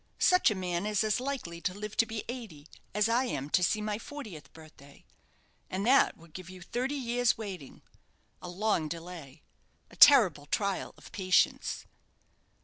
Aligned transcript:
Such 0.17 0.49
a 0.49 0.55
man 0.55 0.87
is 0.87 1.03
as 1.03 1.19
likely 1.19 1.61
to 1.61 1.75
live 1.75 1.95
to 1.97 2.07
be 2.07 2.23
eighty 2.27 2.67
as 2.91 3.07
I 3.07 3.25
am 3.25 3.51
to 3.51 3.61
see 3.61 3.81
my 3.81 3.99
fortieth 3.99 4.51
birthday. 4.51 5.05
And 5.69 5.85
that 5.85 6.17
would 6.17 6.33
give 6.33 6.49
you 6.49 6.63
thirty 6.63 6.95
years' 6.95 7.37
waiting: 7.37 7.83
a 8.41 8.49
long 8.49 8.87
delay 8.87 9.43
a 9.91 9.95
terrible 9.95 10.47
trial 10.47 10.95
of 10.97 11.11
patience." 11.11 11.85